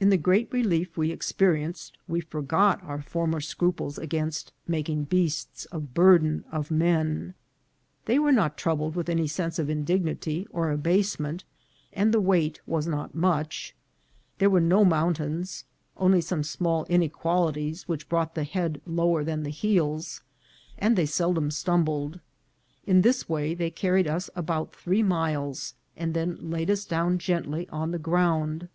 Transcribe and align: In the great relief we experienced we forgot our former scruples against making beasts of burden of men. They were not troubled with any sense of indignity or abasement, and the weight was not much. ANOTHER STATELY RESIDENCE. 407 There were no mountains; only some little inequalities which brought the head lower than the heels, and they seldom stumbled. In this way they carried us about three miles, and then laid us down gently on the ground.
In 0.00 0.10
the 0.10 0.16
great 0.16 0.52
relief 0.52 0.96
we 0.96 1.12
experienced 1.12 1.96
we 2.08 2.20
forgot 2.20 2.82
our 2.82 3.00
former 3.00 3.40
scruples 3.40 3.96
against 3.96 4.50
making 4.66 5.04
beasts 5.04 5.66
of 5.66 5.94
burden 5.94 6.42
of 6.50 6.72
men. 6.72 7.34
They 8.06 8.18
were 8.18 8.32
not 8.32 8.56
troubled 8.56 8.96
with 8.96 9.08
any 9.08 9.28
sense 9.28 9.60
of 9.60 9.70
indignity 9.70 10.48
or 10.50 10.72
abasement, 10.72 11.44
and 11.92 12.12
the 12.12 12.20
weight 12.20 12.60
was 12.66 12.88
not 12.88 13.14
much. 13.14 13.76
ANOTHER 14.40 14.50
STATELY 14.50 14.52
RESIDENCE. 14.52 14.88
407 14.98 14.98
There 14.98 15.30
were 15.30 15.30
no 15.30 15.30
mountains; 15.30 15.64
only 15.96 16.20
some 16.20 16.40
little 16.40 16.84
inequalities 16.92 17.86
which 17.86 18.08
brought 18.08 18.34
the 18.34 18.42
head 18.42 18.80
lower 18.84 19.22
than 19.22 19.44
the 19.44 19.50
heels, 19.50 20.22
and 20.76 20.96
they 20.96 21.06
seldom 21.06 21.52
stumbled. 21.52 22.18
In 22.84 23.02
this 23.02 23.28
way 23.28 23.54
they 23.54 23.70
carried 23.70 24.08
us 24.08 24.28
about 24.34 24.74
three 24.74 25.04
miles, 25.04 25.74
and 25.96 26.14
then 26.14 26.50
laid 26.50 26.68
us 26.68 26.84
down 26.84 27.18
gently 27.20 27.68
on 27.68 27.92
the 27.92 28.00
ground. 28.00 28.68